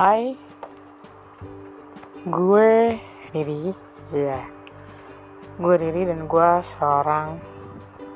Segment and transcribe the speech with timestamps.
[0.00, 0.32] Hai
[2.24, 2.96] Gue
[3.36, 3.68] Riri
[4.16, 4.48] Iya.
[5.60, 7.36] Gue Riri dan gue seorang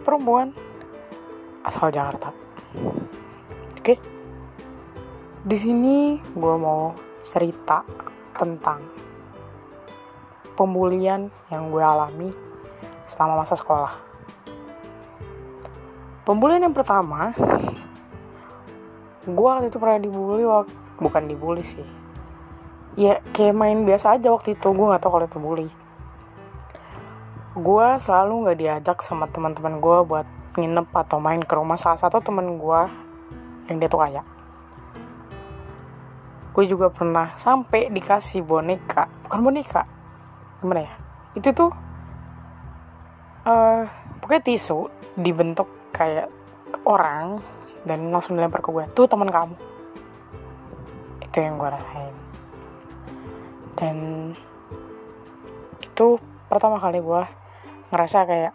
[0.01, 0.57] perempuan
[1.61, 2.33] asal Jakarta.
[3.77, 4.01] Oke.
[5.45, 7.85] Di sini gue mau cerita
[8.33, 8.81] tentang
[10.57, 12.33] pembulian yang gue alami
[13.05, 13.93] selama masa sekolah.
[16.25, 17.37] Pembulian yang pertama,
[19.29, 21.87] gue waktu itu pernah dibully, wak- bukan dibully sih.
[22.95, 25.69] Ya kayak main biasa aja waktu itu, gue gak tau kalau itu bully.
[27.59, 31.75] Gue selalu gak diajak sama teman-teman gue buat nginep atau main ke rumah.
[31.75, 32.81] Salah satu temen gue
[33.67, 34.23] yang dia tuh kaya.
[36.55, 39.11] Gue juga pernah sampai dikasih boneka.
[39.27, 39.83] Bukan boneka.
[40.63, 40.95] Gimana ya?
[41.35, 41.71] Itu tuh
[43.45, 43.85] eh
[44.23, 44.89] pokoknya tisu
[45.21, 46.33] dibentuk kayak
[46.89, 47.45] orang
[47.85, 49.74] dan langsung dilempar ke gue tuh teman kamu
[51.35, 52.15] itu yang gue rasain.
[53.75, 53.97] Dan
[55.83, 56.07] itu
[56.47, 57.23] pertama kali gue
[57.91, 58.55] ngerasa kayak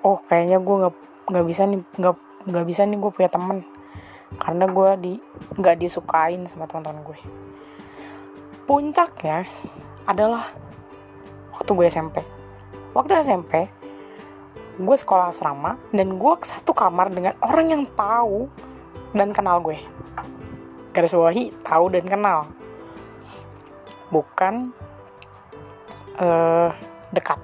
[0.00, 0.94] oh kayaknya gue nggak
[1.28, 2.16] nggak bisa nih nggak
[2.48, 3.68] nggak bisa nih gue punya temen.
[4.40, 5.12] Karena gue di
[5.60, 7.20] nggak disukain sama teman-teman gue.
[8.64, 9.44] Puncaknya
[10.08, 10.48] adalah
[11.52, 12.16] waktu gue SMP
[12.96, 13.68] waktu SMP
[14.76, 18.48] gue sekolah asrama dan gue satu kamar dengan orang yang tahu
[19.16, 19.80] dan kenal gue
[20.96, 22.48] garis bawahi tahu dan kenal.
[24.08, 24.72] Bukan
[26.16, 26.72] eh
[27.12, 27.36] dekat.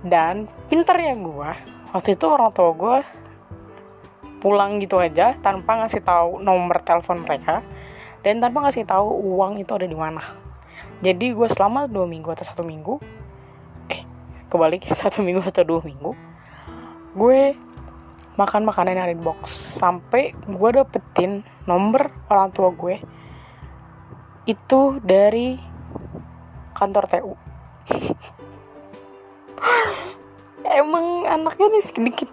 [0.00, 1.50] Dan pinternya gue
[1.92, 2.96] waktu itu orang tua gue
[4.40, 7.60] pulang gitu aja tanpa ngasih tahu nomor telepon mereka
[8.24, 9.04] dan tanpa ngasih tahu
[9.36, 10.24] uang itu ada di mana.
[11.04, 12.96] Jadi gue selama dua minggu atau satu minggu
[13.92, 14.08] eh
[14.48, 16.16] kebalik satu minggu atau dua minggu
[17.18, 17.56] gue
[18.38, 19.74] makan makanan yang ada di box.
[19.74, 23.02] Sampai gue dapetin nomor orang tua gue
[24.48, 25.60] itu dari
[26.72, 27.34] kantor TU
[30.80, 32.30] emang anaknya nih sedikit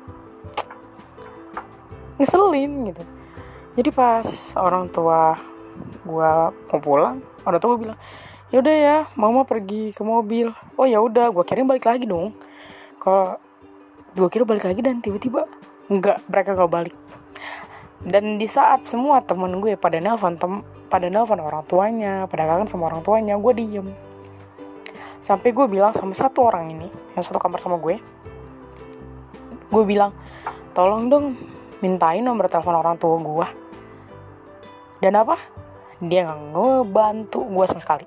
[2.16, 3.04] ngeselin gitu.
[3.76, 5.36] Jadi pas orang tua
[6.08, 8.00] gua mau pulang orang tua gua bilang
[8.54, 10.56] yaudah ya mama pergi ke mobil.
[10.80, 12.32] Oh ya udah gua kira balik lagi dong.
[13.04, 13.36] Kalau
[14.16, 15.44] gua kira balik lagi dan tiba-tiba
[15.92, 16.96] enggak mereka gak balik.
[18.06, 22.70] Dan di saat semua temen gue pada nelpon tem pada nelpon orang tuanya pada kangen
[22.70, 23.88] sama orang tuanya gue diem.
[25.26, 26.88] Sampai gue bilang sama satu orang ini
[27.18, 27.98] yang satu kamar sama gue
[29.66, 30.14] gue bilang
[30.78, 31.26] tolong dong
[31.82, 33.48] mintain nomor telepon orang tua gue.
[35.02, 35.42] Dan apa?
[36.00, 38.06] Dia nggak ngebantu gue sama sekali.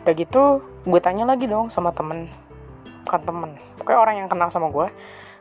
[0.00, 2.32] Udah gitu gue tanya lagi dong sama temen
[3.04, 4.88] bukan temen pokoknya orang yang kenal sama gue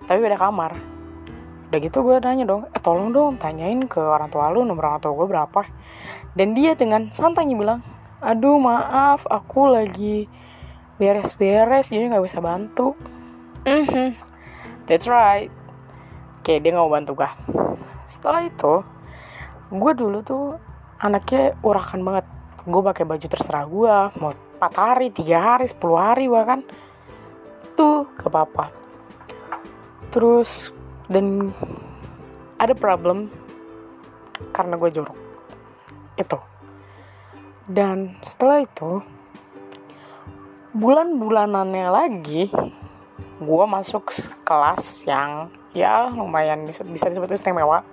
[0.05, 0.75] tapi beda kamar.
[1.69, 5.01] Udah gitu gue nanya dong eh tolong dong tanyain ke orang tua lu nomor orang
[5.01, 5.61] tua gue berapa?
[6.33, 7.85] Dan dia dengan santainya bilang
[8.19, 10.27] aduh maaf aku lagi
[10.97, 12.97] beres-beres jadi nggak bisa bantu.
[13.69, 14.17] Mhm.
[14.89, 15.53] That's right.
[16.41, 17.29] Oke dia nggak mau bantu gue
[18.09, 18.81] setelah itu
[19.69, 20.57] gue dulu tuh
[20.97, 22.25] anaknya urakan banget.
[22.66, 26.66] Gue pakai baju terserah gue mau 4 hari 3 hari 10 hari bahkan
[27.79, 28.78] tuh gak apa-apa
[30.09, 30.74] terus
[31.09, 31.53] dan
[32.58, 33.30] ada problem
[34.52, 35.18] karena gue jorok.
[36.18, 36.38] Itu.
[37.70, 39.02] Dan setelah itu
[40.74, 42.50] bulan-bulanannya lagi
[43.40, 44.12] gue masuk
[44.44, 47.86] kelas yang ya lumayan bisa disebut istimewa.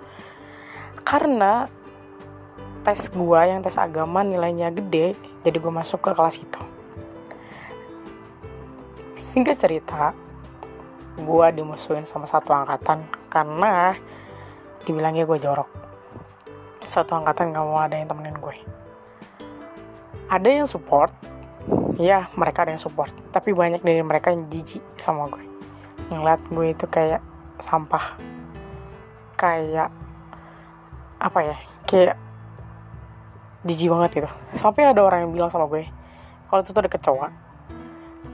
[1.06, 1.70] Karena
[2.82, 5.14] tes gue yang tes agama nilainya gede
[5.46, 6.62] jadi gue masuk ke kelas itu.
[9.20, 10.25] Singkat cerita
[11.16, 13.96] gue dimusuhin sama satu angkatan karena
[14.84, 15.68] dibilangnya gue jorok.
[16.86, 18.56] Satu angkatan gak mau ada yang temenin gue.
[20.28, 21.10] Ada yang support
[21.96, 25.44] ya mereka ada yang support tapi banyak dari mereka yang jijik sama gue.
[26.12, 27.24] Ngeliat gue itu kayak
[27.58, 28.16] sampah.
[29.36, 29.92] Kayak
[31.16, 31.56] apa ya
[31.88, 32.16] kayak
[33.64, 34.30] jijik banget gitu.
[34.56, 35.88] Sampai ada orang yang bilang sama gue
[36.46, 37.28] kalau itu tuh ada kecoa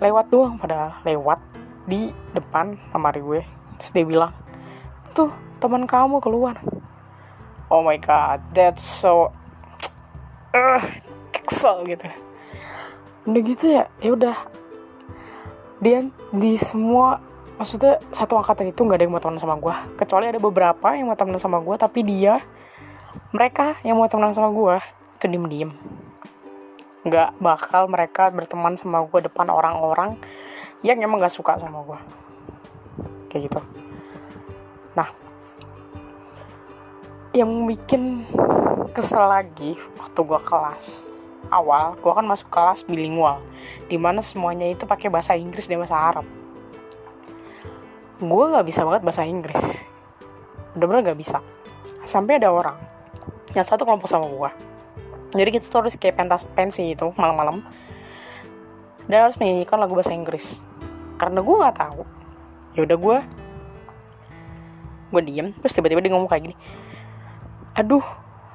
[0.00, 1.38] lewat doang padahal lewat
[1.86, 3.40] di depan lemari gue.
[3.80, 4.32] Terus dia bilang
[5.12, 6.58] tuh teman kamu keluar.
[7.72, 9.32] Oh my god that's so
[10.54, 10.82] uh,
[11.48, 12.08] kesel gitu.
[13.28, 14.36] Udah gitu ya ya udah.
[15.82, 17.18] Dia di semua
[17.62, 21.06] maksudnya satu angkatan itu nggak ada yang mau temenan sama gue kecuali ada beberapa yang
[21.06, 22.42] mau temenan sama gue tapi dia
[23.30, 24.82] mereka yang mau temenan sama gue
[25.14, 25.70] itu diem diem
[27.06, 30.18] nggak bakal mereka berteman sama gue depan orang-orang
[30.82, 31.98] yang emang gak suka sama gue
[33.30, 33.60] kayak gitu.
[34.98, 35.08] Nah.
[37.32, 38.02] Yang bikin
[38.92, 41.08] kesel lagi waktu gue kelas
[41.48, 43.40] awal gue kan masuk kelas bilingual
[43.88, 46.26] di mana semuanya itu pakai bahasa Inggris dan bahasa Arab.
[48.20, 49.64] Gue nggak bisa banget bahasa Inggris.
[50.76, 51.40] Bener-bener nggak bisa.
[52.04, 52.76] Sampai ada orang
[53.56, 54.50] yang satu kelompok sama gue
[55.32, 57.64] jadi kita tuh harus kayak pentas pensi itu malam-malam.
[59.08, 60.60] Dan harus menyanyikan lagu bahasa Inggris
[61.22, 62.02] karena gue nggak tahu.
[62.74, 63.18] Ya udah gue
[65.12, 66.56] gue diem terus tiba-tiba dia ngomong kayak gini
[67.76, 68.04] aduh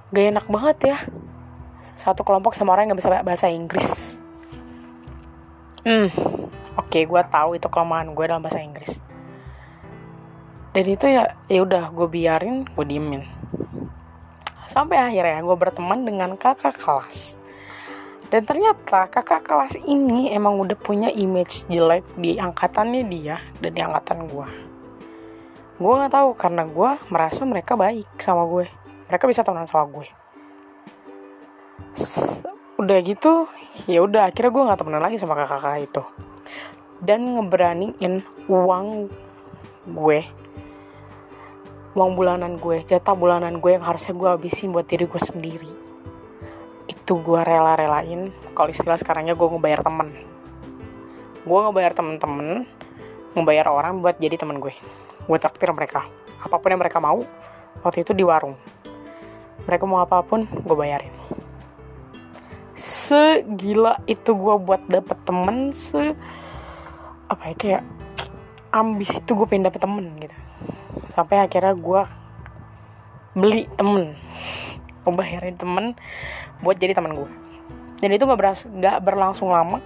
[0.09, 0.97] gak enak banget ya
[1.95, 4.17] satu kelompok sama orang yang nggak bisa bahasa Inggris.
[5.85, 6.09] Hmm
[6.77, 8.99] oke okay, gue tahu itu kelemahan gue dalam bahasa Inggris.
[10.73, 13.23] Dan itu ya ya udah gue biarin gue diemin.
[14.69, 17.39] Sampai akhirnya gue berteman dengan kakak kelas
[18.27, 23.81] dan ternyata kakak kelas ini emang udah punya image jelek di angkatannya dia dan di
[23.83, 24.67] angkatan gue
[25.77, 28.65] gue nggak tahu karena gue merasa mereka baik sama gue.
[29.13, 30.09] Mereka bisa temenan sama gue.
[32.81, 33.45] Udah gitu
[33.85, 36.03] ya udah akhirnya gue nggak temenan lagi sama kakak-kakak itu.
[36.97, 39.05] Dan ngeberaniin uang
[39.85, 40.19] gue
[41.93, 45.71] uang bulanan gue jatah bulanan gue yang harusnya gue habisin buat diri gue sendiri
[47.07, 50.11] itu gue rela-relain kalau istilah sekarangnya gue ngebayar temen.
[51.47, 52.67] Gue ngebayar temen-temen
[53.31, 54.75] ngebayar orang buat jadi temen gue.
[55.23, 56.03] Gue traktir mereka.
[56.43, 57.23] Apa pun yang mereka mau
[57.79, 58.59] waktu itu di warung.
[59.63, 61.15] Mereka mau apa pun gue bayarin.
[62.75, 66.11] Segila itu gue buat dapet temen se
[67.31, 67.83] apa ya kayak
[68.75, 70.35] ambis itu gue pengen dapet temen gitu.
[71.07, 72.01] Sampai akhirnya gue
[73.31, 74.19] beli temen
[75.07, 75.95] gue bayarin temen
[76.59, 77.47] buat jadi temen gue
[77.97, 79.81] dan itu nggak beras nggak berlangsung lama.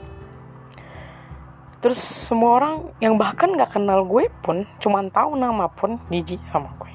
[1.81, 6.69] Terus semua orang yang bahkan nggak kenal gue pun cuman tahu nama pun jijik sama
[6.77, 6.93] gue.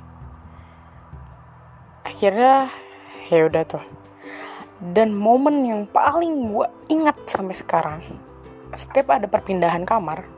[2.06, 2.70] Akhirnya
[3.32, 3.84] ya udah tuh.
[4.76, 8.00] Dan momen yang paling gue ingat sampai sekarang
[8.76, 10.28] setiap ada perpindahan kamar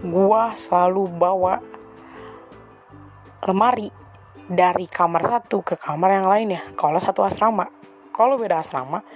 [0.00, 1.58] gue selalu bawa
[3.44, 3.90] lemari
[4.50, 6.62] dari kamar satu ke kamar yang lain ya.
[6.74, 7.70] Kalau satu asrama.
[8.10, 9.06] Kalau beda asrama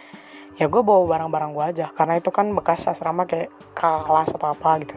[0.54, 1.86] ya gue bawa barang-barang gue aja.
[1.90, 4.94] Karena itu kan bekas asrama kayak kelas atau apa gitu.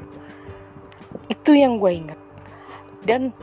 [1.27, 2.19] Itu yang gue inget
[3.01, 3.33] dan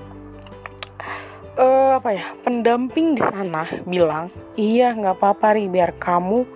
[1.58, 5.66] uh, apa ya pendamping di sana bilang iya nggak apa-apa ri.
[5.66, 6.46] Biar kamu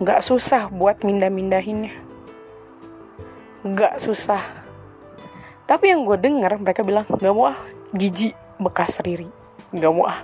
[0.00, 1.92] nggak susah buat mindah-mindahinnya.
[3.62, 4.40] Nggak susah.
[5.68, 7.60] Tapi yang gue dengar mereka bilang nggak mau ah
[7.92, 9.41] jijik bekas riri
[9.72, 10.20] nggak mau ah.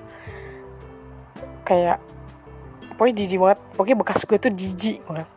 [1.65, 1.99] Kayak
[2.97, 3.59] pokoknya jijik banget.
[3.77, 5.29] Pokoknya bekas gue tuh jijik banget.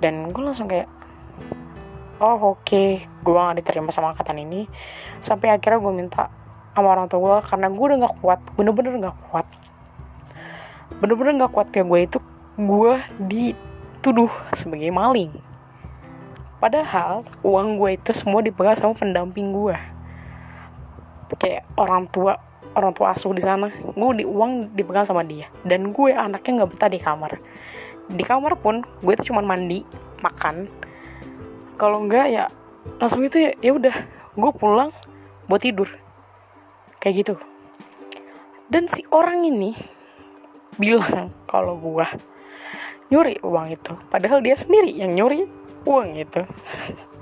[0.00, 0.88] Dan gue langsung kayak
[2.20, 2.64] oh oke.
[2.64, 3.04] Okay.
[3.24, 4.68] gue gak diterima sama angkatan ini.
[5.20, 6.32] Sampai akhirnya gue minta
[6.76, 9.46] sama orang tua gue karena gue udah gak kuat bener-bener gak kuat.
[11.00, 12.18] Bener-bener gak kuat ya gue itu
[12.56, 15.32] gue dituduh sebagai maling.
[16.56, 19.76] Padahal uang gue itu semua dipegang sama pendamping gue.
[21.36, 22.45] Kayak orang tua
[22.76, 25.48] orang tua asuh di sana gue di uang dipegang sama dia.
[25.64, 27.32] Dan gue anaknya nggak betah di kamar.
[28.06, 29.82] Di kamar pun gue tuh cuma mandi
[30.20, 30.68] makan.
[31.80, 32.44] Kalau enggak ya
[33.00, 33.96] langsung itu ya ya udah
[34.36, 34.92] gue pulang
[35.48, 35.88] buat tidur.
[37.00, 37.34] Kayak gitu.
[38.68, 39.72] Dan si orang ini
[40.76, 42.06] bilang kalau gue
[43.08, 43.96] nyuri uang itu.
[44.12, 45.48] Padahal dia sendiri yang nyuri
[45.88, 46.44] uang itu.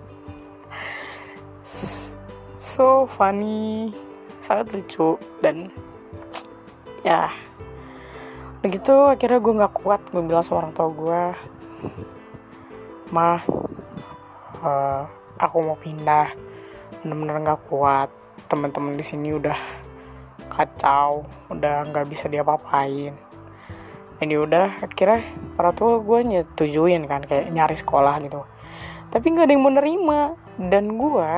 [2.64, 3.92] So funny
[4.44, 5.72] sangat lucu dan
[7.00, 7.32] ya
[8.60, 11.22] begitu akhirnya gue nggak kuat gue bilang sama orang tua gue
[13.12, 13.40] mah
[14.60, 15.02] uh,
[15.40, 16.28] aku mau pindah
[17.00, 18.08] bener-bener nggak kuat
[18.48, 19.84] teman-teman di sini udah
[20.54, 23.14] kacau udah nggak bisa diapa-apain.
[24.22, 25.20] Ini udah akhirnya
[25.58, 28.46] orang tua gue nyetujuin kan kayak nyari sekolah gitu.
[29.10, 30.20] Tapi nggak ada yang menerima.
[30.54, 31.30] Dan gue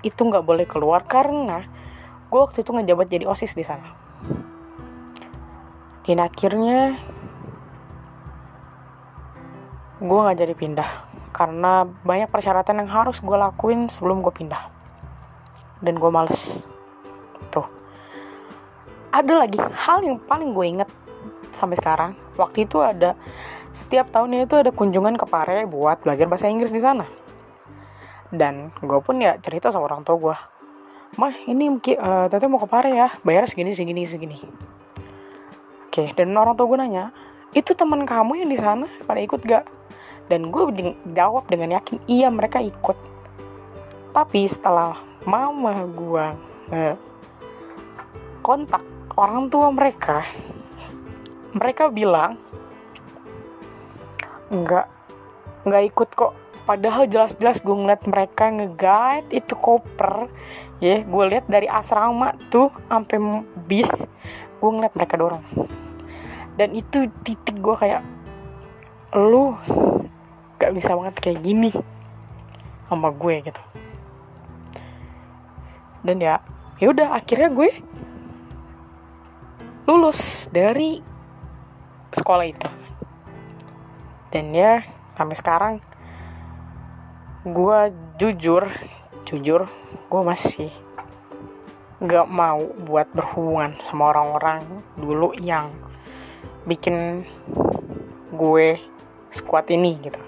[0.00, 1.68] itu nggak boleh keluar karena
[2.32, 3.92] gue waktu itu ngejabat jadi osis di sana.
[6.02, 6.96] Dan akhirnya
[10.02, 10.90] gue nggak jadi pindah
[11.30, 14.72] karena banyak persyaratan yang harus gue lakuin sebelum gue pindah.
[15.84, 16.64] Dan gue males.
[17.52, 17.68] Tuh.
[19.12, 20.88] Ada lagi hal yang paling gue inget
[21.52, 22.16] sampai sekarang.
[22.40, 23.12] Waktu itu ada
[23.76, 27.21] setiap tahunnya itu ada kunjungan ke Pare buat belajar bahasa Inggris di sana
[28.32, 30.36] dan gue pun ya cerita sama orang tua gue
[31.20, 34.40] mah ini uh, tete mau ke Pare ya bayar segini segini segini.
[35.92, 37.12] Oke dan orang tua gue nanya
[37.52, 39.68] itu teman kamu yang di sana pada ikut gak?
[40.32, 42.96] Dan gue jawab dengan yakin iya mereka ikut.
[44.16, 44.96] Tapi setelah
[45.28, 46.26] mama gue
[46.72, 46.96] uh,
[48.40, 48.80] kontak
[49.20, 50.24] orang tua mereka
[51.52, 52.40] mereka bilang
[54.48, 54.86] nggak
[55.68, 60.30] nggak ikut kok padahal jelas-jelas gue ngeliat mereka nge-guide itu koper.
[60.82, 63.18] Ya gue lihat dari asrama tuh sampai
[63.66, 63.90] bis
[64.58, 65.44] gue ngeliat mereka dorong.
[66.58, 68.02] Dan itu titik gue kayak
[69.14, 69.54] lu
[70.58, 71.70] gak bisa banget kayak gini
[72.86, 73.62] sama gue gitu.
[76.02, 76.42] Dan ya
[76.78, 77.70] ya udah akhirnya gue
[79.86, 81.02] lulus dari
[82.14, 82.68] sekolah itu.
[84.32, 84.86] Dan ya
[85.18, 85.74] sampai sekarang
[87.42, 87.78] gue
[88.22, 88.70] jujur
[89.26, 89.66] jujur
[90.06, 90.70] gue masih
[91.98, 94.62] gak mau buat berhubungan sama orang-orang
[94.94, 95.74] dulu yang
[96.70, 97.26] bikin
[98.30, 98.78] gue
[99.34, 100.22] squad ini gitu.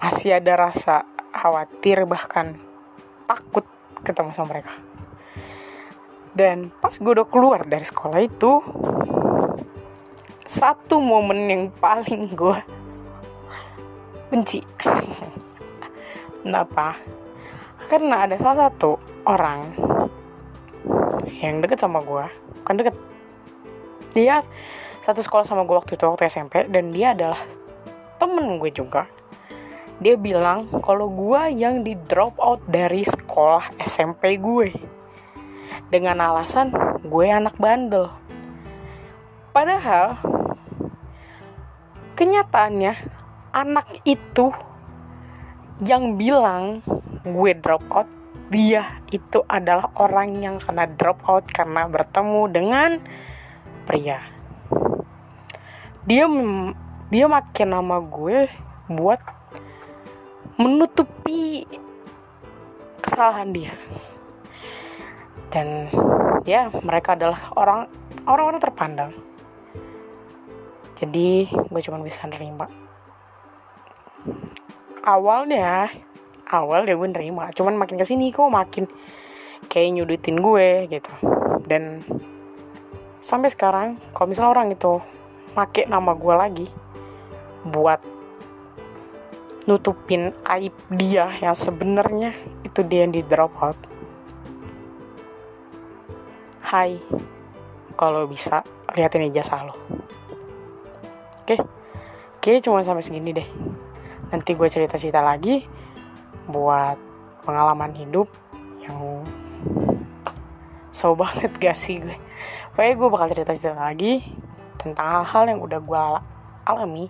[0.00, 1.04] Masih ada rasa
[1.36, 2.56] khawatir bahkan
[3.28, 3.68] takut
[4.00, 4.72] ketemu sama mereka.
[6.32, 8.64] Dan pas gue udah keluar dari sekolah itu
[10.48, 12.83] satu momen yang paling gue
[14.34, 14.58] benci.
[16.42, 16.98] Kenapa?
[17.86, 18.98] Karena ada salah satu
[19.30, 19.62] orang
[21.38, 22.26] yang deket sama gue
[22.66, 22.96] bukan deket.
[24.10, 24.42] Dia
[25.06, 27.38] satu sekolah sama gue waktu itu waktu SMP dan dia adalah
[28.18, 29.06] temen gue juga.
[30.02, 34.74] Dia bilang kalau gue yang di drop out dari sekolah SMP gue.
[35.94, 36.74] Dengan alasan
[37.06, 38.10] gue anak bandel.
[39.54, 40.18] Padahal
[42.18, 43.22] kenyataannya
[43.54, 44.50] anak itu
[45.86, 46.82] yang bilang
[47.22, 48.10] gue drop out.
[48.50, 52.90] Dia itu adalah orang yang kena drop out karena bertemu dengan
[53.86, 54.20] pria.
[56.04, 56.28] Dia
[57.08, 58.50] dia makin nama gue
[58.90, 59.22] buat
[60.58, 61.64] menutupi
[63.00, 63.74] kesalahan dia.
[65.48, 65.88] Dan
[66.42, 67.80] ya mereka adalah orang
[68.26, 69.12] orang-orang terpandang.
[70.98, 72.83] Jadi gue cuma bisa nerima
[75.04, 75.92] awalnya
[76.48, 78.88] awal ya gue nerima cuman makin ke sini kok makin
[79.68, 81.12] kayak nyudutin gue gitu
[81.64, 82.04] dan
[83.24, 85.00] sampai sekarang kalau misalnya orang itu
[85.56, 86.66] make nama gue lagi
[87.64, 88.14] buat
[89.64, 93.78] nutupin aib dia yang sebenarnya itu dia yang di drop out.
[96.64, 97.00] Hai,
[97.96, 98.60] kalau bisa
[98.92, 99.74] liatin ijazah lo.
[101.44, 101.60] Oke,
[102.40, 103.48] oke cuma sampai segini deh.
[104.34, 105.62] Nanti gue cerita-cerita lagi
[106.50, 106.98] buat
[107.46, 108.26] pengalaman hidup
[108.82, 109.22] yang
[110.90, 112.18] so banget gak sih gue.
[112.74, 114.26] Pokoknya gue bakal cerita-cerita lagi
[114.82, 116.02] tentang hal-hal yang udah gue
[116.66, 117.06] alami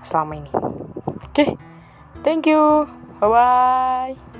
[0.00, 0.52] selama ini.
[1.20, 1.50] Oke, okay.
[2.24, 2.88] thank you.
[3.20, 4.31] Bye bye.